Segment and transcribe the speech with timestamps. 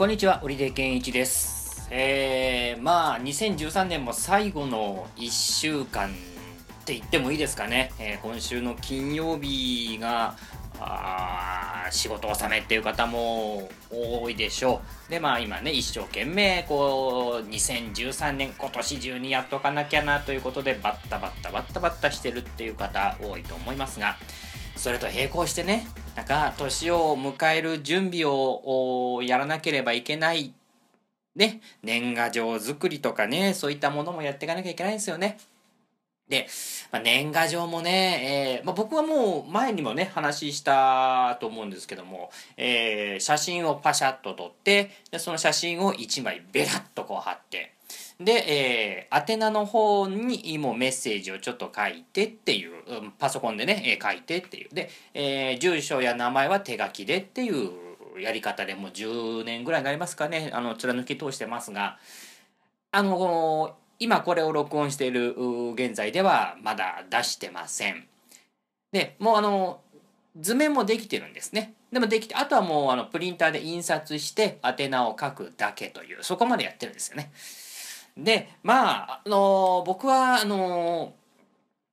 [0.00, 1.86] こんにちは、織出健一です。
[1.90, 6.12] えー、まあ、2013年も最後の1週間っ
[6.86, 7.92] て言ってもいいですかね。
[7.98, 10.38] えー今週の金曜日が、
[10.80, 15.10] あ仕事納めっていう方も多いでしょう。
[15.10, 24.16] で、まあ今ね、一生懸命、こう、2013年今年中にやっとかなきゃなということで、バッタバッタバッタバッタしてるっていう方多いと思いますが、
[24.76, 25.86] それと並行してね、
[26.16, 30.52] なんか年を迎える準備をやらなければいけない、
[31.36, 35.38] ね、年賀状作りとかね、そういったものもやっていかなきゃいけないんですよね。
[36.28, 36.46] で、
[36.92, 47.74] まあ、年賀状もね、えーまあ、僕はもう前にもね、話したと思うんですけども、えー写真をパシャッと撮って、でその写真を1枚ベラッとこう貼って、
[48.20, 54.68] で、えー宛名の方にもメッセージをちょっと書いてっていう、うんパソコンでね、えー書いてっていう。
[54.72, 57.70] で、えー住所や名前は手書きでっていう
[58.20, 61.98] やり方でもう10年ぐらいになりますかね、あの、貫き通してますが、
[62.92, 65.34] あの今これを録音している
[65.74, 68.06] 現在ではまだ出してません。
[68.92, 69.80] で、もうあの、
[70.38, 71.74] 図面もできてるんですね。
[71.92, 77.30] でもできて、あとはもうあのプリンターで印刷して宛名を書くだけという、そこまでやってるんですよね。
[78.16, 81.14] で、まあ、あの僕はあの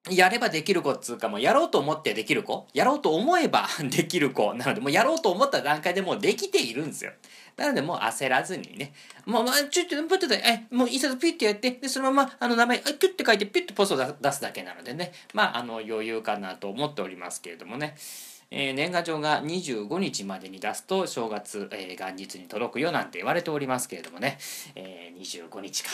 [0.09, 7.11] やればできる子っつうかもうやろうと思ってできる子やろうと思えば できる子なのでもうやろうと思った段階でもうできているんですよ。
[7.57, 8.93] なのでもう焦らずにね。
[9.25, 15.11] もう、まあ、ちょっと、プッと、え、もう印刷ピッてやって、で、そのまま、あの、名前、ピュッて書いて、ピュッてポストを出出すだけなのでね。
[15.33, 17.95] まあ、あの、余裕かなと思っておりますけれどもね。
[18.49, 24.37] えー年賀状が25日までに出すと正月、えー元日に届くよなんて言われておりますけれどもね、
[24.75, 25.89] えー25日か。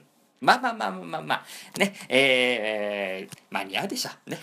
[0.40, 1.94] まあまあまあまあまあね。
[2.08, 4.38] えーえ間に合うでしょね。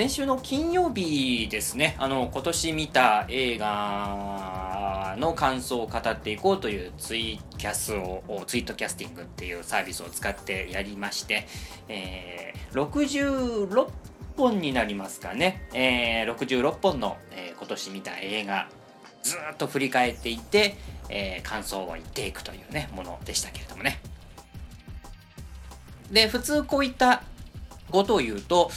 [0.00, 1.94] 先週の金曜日ですね。
[1.98, 11.46] あの今年見た映画の感想を語っていこうというツイキャスをツイートキャスティングっていうサービスを使ってやりまして、
[11.88, 13.88] えー66
[14.38, 18.70] 本になりますかね、えー66本の、えー今年見た映画
[19.22, 20.78] ずっと振り返っていて、
[21.10, 24.00] えー感想を言っていくというねものでしたけれどもね。
[26.10, 27.22] で普通こういった
[27.90, 28.70] ことを言うと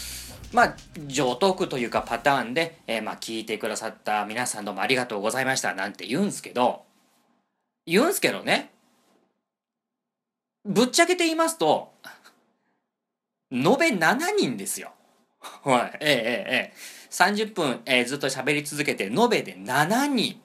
[0.54, 0.76] まあ、
[1.08, 6.84] 上トークというかパターンで、えーまあ、聞いてくださった皆さんどうもありがとうございましたなんて言うんすけど、
[7.88, 8.72] 言うんすけどね、
[10.64, 11.92] ぶっちゃけて言いますと、
[13.52, 14.94] 延べ7人ですよ。
[15.66, 16.74] はい、ええええええ。
[17.10, 20.40] 30分、えーずっと喋り続けて、延べで7人。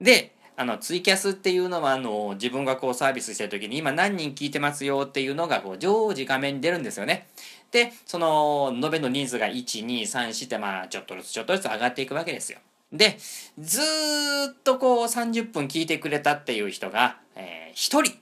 [0.00, 7.28] で、あの、ツイキャスっていうのは、あの、自分がこうサービスしてる時に、今何人聞いてますよっていうのが、こう、常時画面に出るんですよね。
[7.72, 12.58] で、その、延べの人数が1、2、3、4って、まあ、ちょっとずつちょっとずつ上がっていくわけですよ。
[12.92, 13.16] で、
[13.58, 18.02] ずっとこう、30分聞いてくれたっていう人が、えー、1人。
[18.02, 18.12] とい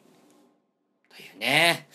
[1.36, 1.88] うね。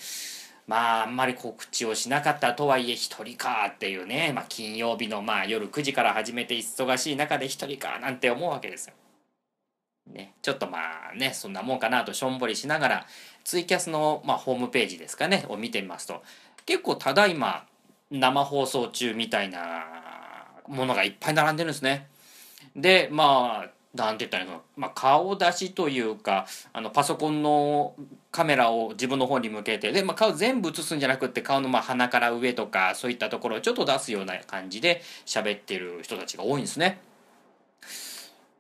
[0.67, 4.33] まあ、あんまり告知をしなかったとはいえ、一人かっていうね。
[4.35, 8.95] まあ、金曜日の、まあ、夜9時から始めて忙しい中で一人かなんて思うわけですよ。
[10.07, 10.77] ね、ちょっとま
[11.13, 13.07] あね、そんなもんかなとしょんぼりしながら、
[13.43, 16.23] ツイキャスの、まあ、ホームページですかね、を見てみますと、
[16.65, 17.65] 結構ただいま
[18.11, 19.85] 生放送中みたいな
[20.67, 22.07] ものがいっぱい並んでるんですね。
[22.75, 27.95] で、まあ、なんて言ったらいいの、まあ、顔出しというか、あの、パソコンの
[28.31, 36.99] カメラを自分の方に向けて、で、まあ、顔全部映すんじゃなくって、顔のま鼻から上とか、そういったところをちょっと出すような感じで喋ってる人たちが多いんですね。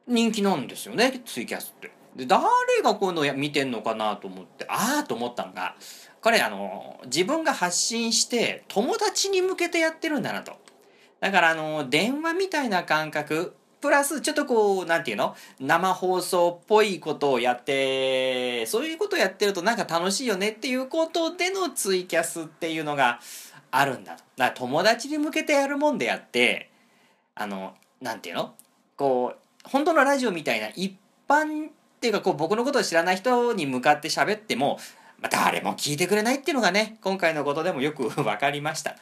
[0.07, 1.91] 人気なんですよね、ツイキャスって。
[2.15, 2.45] で、誰
[2.81, 5.75] がこういうのや見てんのかなと思って、ああと思ったのが、
[6.25, 10.53] これあの、自分が発信して友達に向けてやってるんだなと。
[11.19, 15.35] だからあの、電話みたいな感覚、プラスちょっとこう、なんていうの？
[15.59, 23.19] 生放送っぽいことをやって、そういうことをやってるとなんか楽しいよねっていうことでのツイキャスっていうのが
[23.69, 24.23] あるんだと。
[24.35, 26.71] だから友達に向けてやるもんであって、
[27.35, 28.55] あの、なんていうの？
[28.97, 30.97] こう、本当のラジオみたいな一
[31.27, 31.71] 般っ
[32.01, 34.79] ていうかこう僕のことを知らない人に向かって喋っても、
[35.29, 38.95] 誰も聞いてくれないっていうのがね今回のことでもよく分かりました。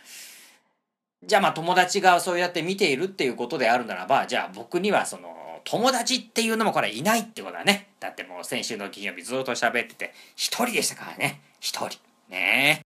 [1.25, 7.90] じゃあまあ友達がそうやって見ているっていうことであるならばじゃあ僕にはその友達っていうのもこれいないってことだね。
[8.00, 11.42] だってもう先週の金曜日ずっと喋ってて一人でしたからね。
[11.60, 12.00] 一人。
[12.30, 12.81] ね。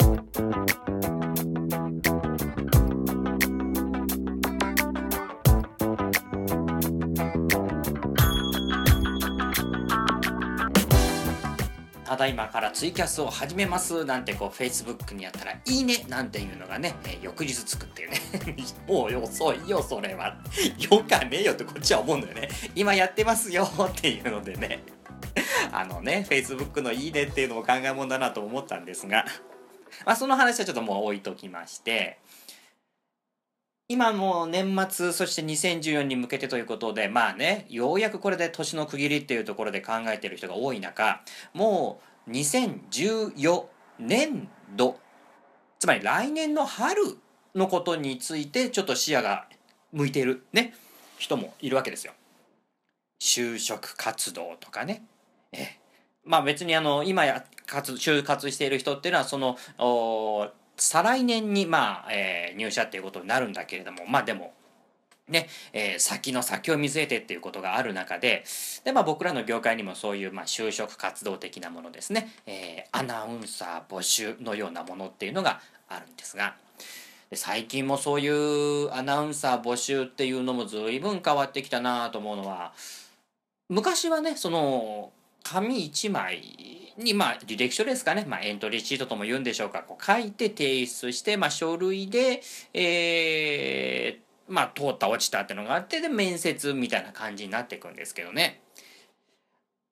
[0.00, 0.67] え
[12.08, 18.18] ただいまからツイキャスを始めますなんてこう Facebook にやったらいいねなんていうのがね、えー、翌日つくっていうね。
[18.88, 20.34] もう遅いよそれは。
[20.90, 22.48] よかねえよってこっちは思うんだよね。
[22.74, 24.84] 今やってますよっていうのでね。
[25.70, 29.26] あのね Facebook のいいねっていうのも考えもんだなと思ったんですが。
[30.06, 32.20] まあその話はちょっともう置いときまして。
[33.90, 41.22] 今も年末そして2014に向けてということでまあねようやくこれで年の区切りっていうところで考えてる人が多い中
[41.54, 43.64] もう2014
[43.98, 44.98] 年度
[45.78, 47.16] つまり来年の春
[47.54, 49.46] のことについてちょっと視野が
[49.92, 50.74] 向いているね
[51.16, 52.12] 人もいるわけですよ。
[53.20, 55.02] 就職活動とかね。
[55.52, 55.78] え
[56.24, 59.56] まあ別にあの今や活就活している人っていうのはその
[60.78, 64.54] 再来年に、まあ、えー、入社っていうことになるんだけれども、まあでも、
[65.28, 68.44] ね、えー、先の先を見据えてっていうことがある中で、
[68.84, 76.54] で、まあ僕らの業界にもそういう、まあ就職活動的なものですね、えー、アナウンサー募集のようなものっていうのがあるんですが、
[77.34, 82.72] 最近もそういうアナウンサー募集っていうのも随分変わってきたなと思うのは、
[83.68, 92.42] 昔はね、その、紙1枚に、まあ、履歴書ですかね、まあ、エントリーシートとも言うんでしょうか、こう書いて提出して、まあ、書類で、
[92.74, 98.60] えー、まあ、通った落ちたってのがあって、で、面接みたいな感じになっていくんですけどね。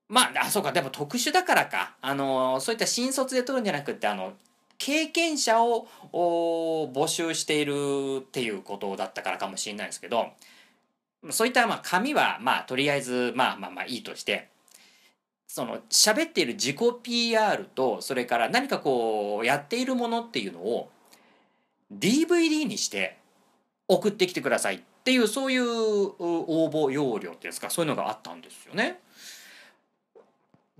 [0.08, 1.96] まあ、あ、そうか、でも特殊だからか。
[2.00, 4.34] あの、そういった新卒で取るんじゃなくて、あの、
[4.78, 10.28] 経験者を募集しているっていうことだったからかもしれないですけど、
[11.31, 14.48] そういったまあ紙はまあとりあえずまあまあまあいいとして、
[15.56, 20.91] その喋っている自己 PR とそれから何かこうやっているものっていうのを
[21.91, 23.17] DVD にして
[23.88, 29.00] 送ってきてくださいっていうそういう応募要領っていうんですかそういうのがあったんですよね。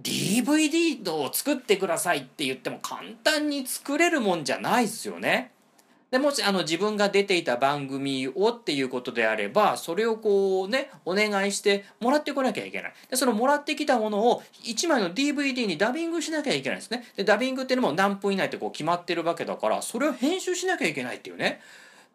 [0.03, 5.53] DVD を作ってくださいって言っても簡単に作れるもんじゃないですよね。
[6.11, 12.95] でもしあの自分が出ていた番組をっていうことであればそれをこうねお願いしてもらってこなきゃいけない。
[13.11, 17.05] でそのもらってきたものを1枚の DVD にダビングしなきゃいけないんですね。
[17.17, 21.61] でダビングっていうのも何分以内ってこう決まってるわけだからそれを編集しなきゃいけないっていうね。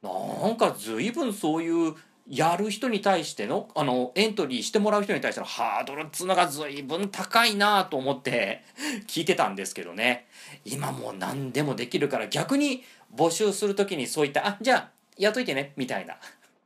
[0.02, 1.94] なんか随分そういう
[2.28, 8.64] やる人に対してのあのエントリーしてもらう人に対してのハードルっつうのが随分高いなと思って
[9.08, 10.28] 聞いてたんですけどね。
[10.64, 12.84] 今もう何でもできるから逆に
[13.16, 16.18] 募集する時にそういった「あじゃあやっといてね」みたいな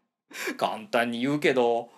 [0.57, 1.89] 簡単に言うけど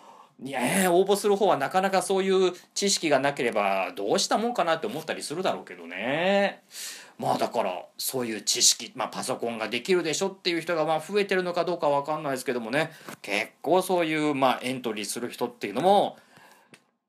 [0.44, 0.60] いや
[0.92, 6.62] 応募する方はなかなかそういう知識がなければどうしたもんかなって思ったりするだろうけどね。
[7.18, 12.92] まあだからそういう知識、まあ、パソコンができるでしょっていう人がまあ増えてるのかどうかわかんないですけどもね
[13.24, 16.18] 結構そういうまあエントリーする人っていうのも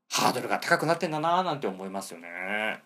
[0.09, 2.81] ハードルが高くなってんだなーなんて思いますよね。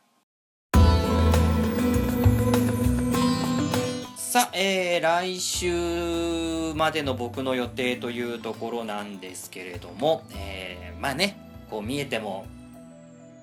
[4.32, 11.36] さあ、えー、来週までの僕の予定というところなんですけれども、えー、まあね、
[11.68, 12.46] こう見えても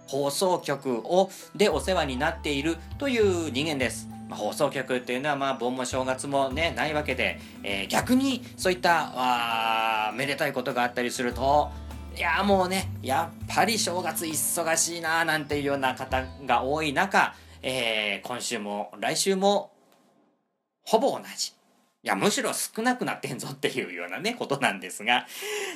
[0.07, 4.09] 放送局をでお世話になっているという人間です。
[4.27, 11.69] まあ、放送局っていうのはまあ盆も正月もねないわけで、えー、逆にそういったあめでたいことがあったりすると
[12.17, 19.69] いやもうねやっぱり正月忙しいななんていうような方が多い中、えー、今週も来週も
[20.89, 21.51] ほぼ同じ。
[22.01, 25.27] いや、むしろ少なくなってんぞっていうようなね、ことなんですが、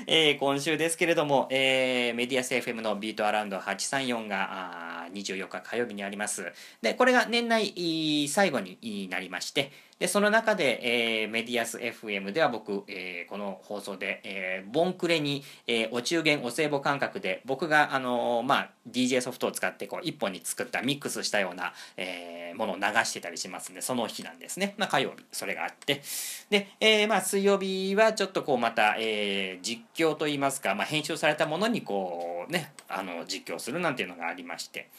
[0.08, 6.52] えー、今週ですけれども、えー、メディアス FM のビートアラウンド834があ24日火曜日にあります。
[6.82, 24.76] で、これが年内最後になりまして、で、その中で、えー、メディアス FM では僕、えー、この放送で、えー、ボンクレに、えー、お中元お歳暮感覚で、僕が、あのー、まあ、DJ ソフトを使って、こう、一本に作ったミックスしたような、えー、ものを流してたりしますんで、その日なんですね。
[24.78, 26.02] まあ、火曜日、それがあって。
[26.50, 34.90] で、えー、まあ、水曜日はちょっとこう、また、えー、実況といいますか、まあ、編集されたものに、こう、ね、あの、実況するなんていうのがありまして、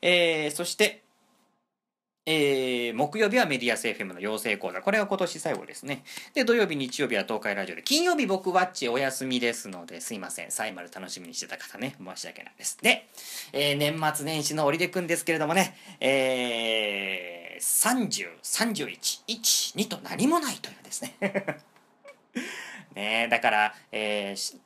[0.00, 1.03] えー、そして、
[2.26, 4.80] えー、木曜日はメディアス FM の養成講座。
[4.80, 6.04] これが今年最後ですね。
[6.32, 10.50] で、土曜日、日曜日は東海ラジオで、金曜日僕ワッチお休みですので、すいません。
[10.50, 12.78] サイマル楽しみにしてた方ね、申し訳ないです。
[12.80, 13.08] で、
[13.52, 21.16] えー、年末年始の折出くんですけれどもね、えー、30、31、1、2と何もないというですね。
[22.94, 24.56] ねだから、えー、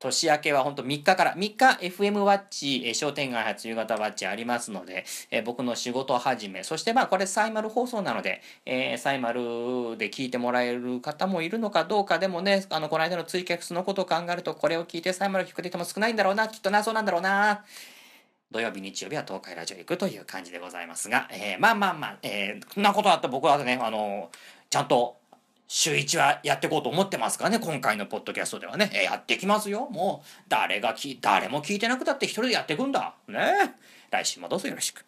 [0.00, 9.40] 年明けは本当3日から、3日 FM ワッチ、え商店街発夕方ワッチありますので、え僕の仕事始め、そしてまあこれサイマル放送なので、えー、サイマル
[9.98, 17.64] で聞いてもらえる方もいるのかどうかでもね、あの、この間のツイキャスのことを考えると、これを聞いてサイマル聞く人も少ないんだろうな、きっとな、そうなんだろうな。
[18.52, 24.30] 土曜日、日曜日は東海ラジオ行くという感じでございますが、えー、まあまあまあ、えー、こんなことあった僕はね、あの
[24.70, 25.16] ちゃんと
[25.68, 29.88] 週一はやっていこうと思ってますからね、今回のポッドキャストではね、やってきますよ。
[29.90, 33.14] もう、誰がき、誰も聞いてなくたって一人でやっていくんだ。
[33.28, 33.76] ね
[34.10, 35.07] 来週もどうぞよろしく。